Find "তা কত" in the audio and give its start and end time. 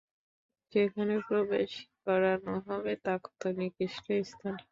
3.05-3.41